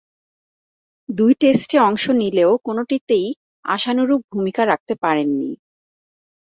[1.09, 3.27] দুই টেস্টে অংশ নিলেও কোনটিতেই
[3.65, 5.51] আশানুরূপ ভূমিকা রাখতে পারেননি।